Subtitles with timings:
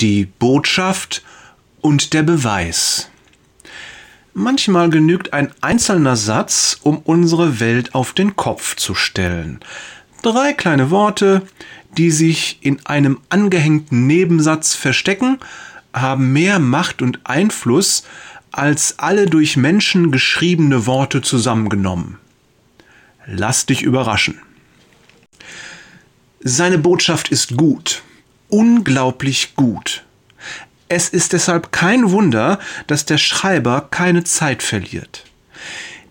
[0.00, 1.22] die Botschaft
[1.80, 3.10] und der Beweis.
[4.32, 9.60] Manchmal genügt ein einzelner Satz, um unsere Welt auf den Kopf zu stellen.
[10.22, 11.42] Drei kleine Worte,
[11.96, 15.38] die sich in einem angehängten Nebensatz verstecken,
[15.92, 18.04] haben mehr Macht und Einfluss
[18.52, 22.18] als alle durch Menschen geschriebene Worte zusammengenommen.
[23.26, 24.40] Lass dich überraschen.
[26.40, 28.02] Seine Botschaft ist gut,
[28.50, 30.04] unglaublich gut.
[30.88, 35.24] Es ist deshalb kein Wunder, dass der Schreiber keine Zeit verliert.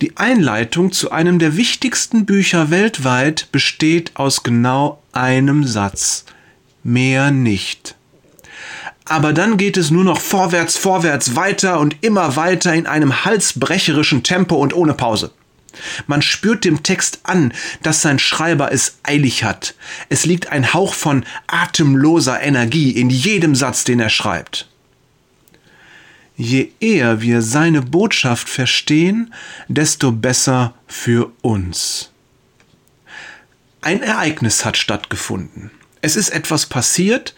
[0.01, 6.23] Die Einleitung zu einem der wichtigsten Bücher weltweit besteht aus genau einem Satz.
[6.83, 7.95] Mehr nicht.
[9.03, 14.23] Aber dann geht es nur noch vorwärts, vorwärts, weiter und immer weiter in einem halsbrecherischen
[14.23, 15.31] Tempo und ohne Pause.
[16.07, 19.75] Man spürt dem Text an, dass sein Schreiber es eilig hat.
[20.09, 24.67] Es liegt ein Hauch von atemloser Energie in jedem Satz, den er schreibt.
[26.35, 29.33] Je eher wir seine Botschaft verstehen,
[29.67, 32.11] desto besser für uns.
[33.81, 35.71] Ein Ereignis hat stattgefunden.
[36.01, 37.35] Es ist etwas passiert,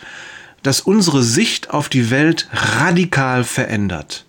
[0.62, 4.26] das unsere Sicht auf die Welt radikal verändert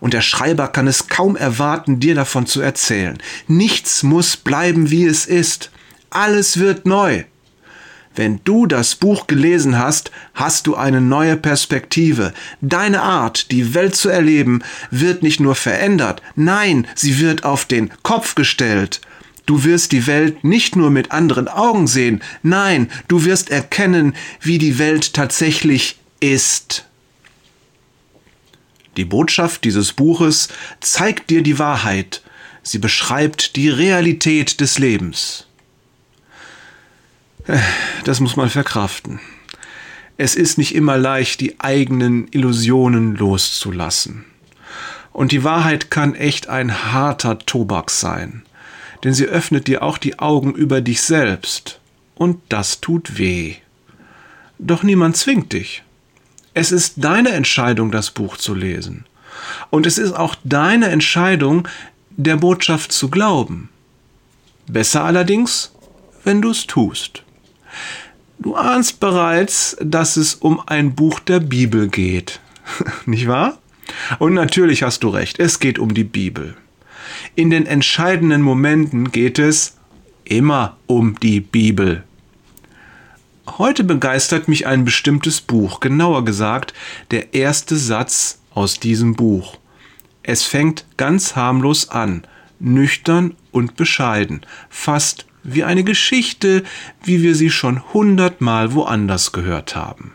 [0.00, 3.18] und der Schreiber kann es kaum erwarten, dir davon zu erzählen.
[3.48, 5.70] Nichts muss bleiben, wie es ist.
[6.10, 7.24] Alles wird neu.
[8.16, 12.32] Wenn du das Buch gelesen hast, hast du eine neue Perspektive.
[12.62, 17.90] Deine Art, die Welt zu erleben, wird nicht nur verändert, nein, sie wird auf den
[18.02, 19.02] Kopf gestellt.
[19.44, 24.56] Du wirst die Welt nicht nur mit anderen Augen sehen, nein, du wirst erkennen, wie
[24.56, 26.86] die Welt tatsächlich ist.
[28.96, 30.48] Die Botschaft dieses Buches
[30.80, 32.22] zeigt dir die Wahrheit,
[32.62, 35.46] sie beschreibt die Realität des Lebens.
[37.46, 37.58] Äh,
[38.04, 39.20] das muss man verkraften.
[40.16, 44.24] Es ist nicht immer leicht, die eigenen Illusionen loszulassen.
[45.12, 48.44] Und die Wahrheit kann echt ein harter Tobak sein,
[49.04, 51.80] denn sie öffnet dir auch die Augen über dich selbst,
[52.14, 53.56] und das tut weh.
[54.58, 55.82] Doch niemand zwingt dich.
[56.56, 59.04] Es ist deine Entscheidung, das Buch zu lesen.
[59.68, 61.68] Und es ist auch deine Entscheidung,
[62.16, 63.68] der Botschaft zu glauben.
[64.66, 65.72] Besser allerdings,
[66.24, 67.24] wenn du es tust.
[68.38, 72.40] Du ahnst bereits, dass es um ein Buch der Bibel geht.
[73.04, 73.58] Nicht wahr?
[74.18, 76.56] Und natürlich hast du recht, es geht um die Bibel.
[77.34, 79.76] In den entscheidenden Momenten geht es
[80.24, 82.05] immer um die Bibel.
[83.46, 86.74] Heute begeistert mich ein bestimmtes Buch, genauer gesagt
[87.10, 89.58] der erste Satz aus diesem Buch.
[90.22, 92.26] Es fängt ganz harmlos an,
[92.58, 96.64] nüchtern und bescheiden, fast wie eine Geschichte,
[97.04, 100.12] wie wir sie schon hundertmal woanders gehört haben.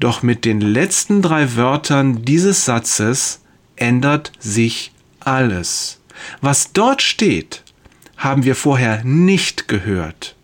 [0.00, 3.40] Doch mit den letzten drei Wörtern dieses Satzes
[3.76, 6.00] ändert sich alles.
[6.40, 7.62] Was dort steht,
[8.16, 10.34] haben wir vorher nicht gehört.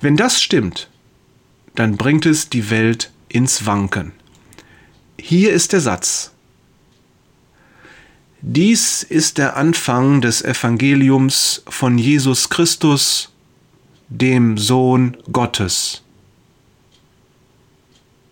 [0.00, 0.88] Wenn das stimmt,
[1.74, 4.12] dann bringt es die Welt ins Wanken.
[5.18, 6.32] Hier ist der Satz.
[8.40, 13.32] Dies ist der Anfang des Evangeliums von Jesus Christus,
[14.08, 16.02] dem Sohn Gottes.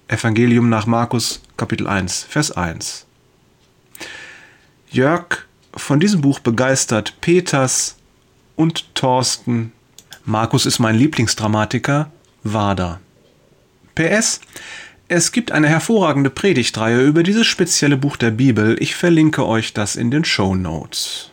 [0.08, 3.06] Evangelium nach Markus Kapitel 1, Vers 1.
[4.90, 7.96] Jörg von diesem Buch begeistert Peters
[8.56, 9.72] und Thorsten
[10.24, 12.12] Markus ist mein Lieblingsdramatiker,
[12.44, 13.00] Wader.
[13.96, 14.40] PS,
[15.08, 18.76] es gibt eine hervorragende Predigtreihe über dieses spezielle Buch der Bibel.
[18.80, 21.28] Ich verlinke euch das in den Show Notes.